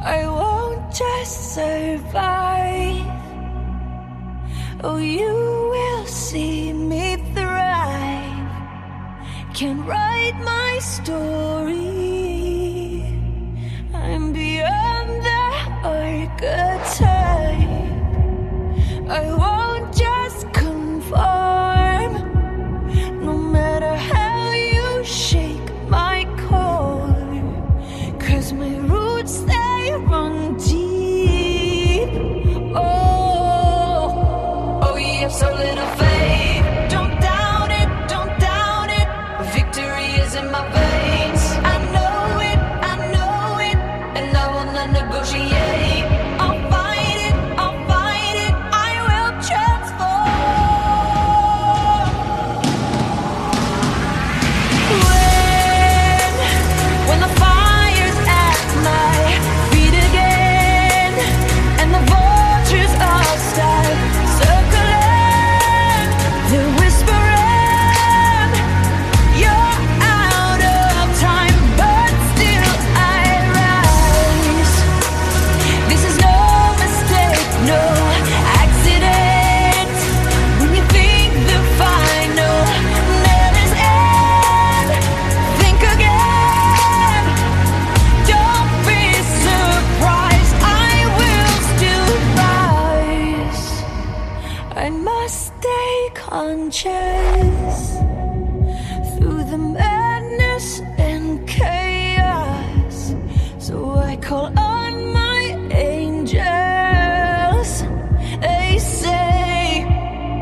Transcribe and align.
I 0.00 0.28
won't 0.28 0.94
just 0.94 1.54
survive. 1.54 3.04
Oh, 4.84 4.98
you 4.98 5.26
will 5.72 6.06
see 6.06 6.72
me 6.72 7.16
thrive. 7.34 8.48
Can 9.54 9.84
write 9.84 10.38
my 10.38 10.78
story. 10.80 11.82
I'm 13.92 14.32
beyond 14.32 15.24
the 15.24 15.42
archetype. 15.82 17.08
I 19.10 19.34
I 94.98 95.00
must 95.00 95.46
stay 95.46 96.10
conscious 96.14 97.98
through 99.14 99.44
the 99.44 99.56
madness 99.56 100.80
and 100.98 101.46
chaos. 101.46 103.14
So 103.60 103.94
I 103.94 104.16
call 104.16 104.46
on 104.58 105.12
my 105.12 105.40
angels. 105.70 106.42
They 108.40 108.78
say, 108.80 109.86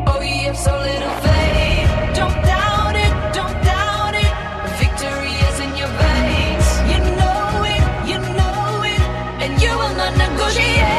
Oh, 0.06 0.22
you 0.22 0.46
have 0.48 0.56
so 0.56 0.72
little 0.72 1.16
faith. 1.26 1.90
Don't 2.16 2.40
doubt 2.52 2.96
it, 2.96 3.12
don't 3.36 3.58
doubt 3.62 4.14
it. 4.24 4.32
Victory 4.80 5.34
is 5.48 5.56
in 5.66 5.76
your 5.76 5.92
veins. 6.00 6.66
You 6.90 6.98
know 7.20 7.44
it, 7.76 7.84
you 8.08 8.18
know 8.40 8.64
it, 8.94 9.02
and 9.44 9.52
you 9.60 9.72
will 9.76 9.94
not 10.00 10.16
negotiate. 10.16 10.95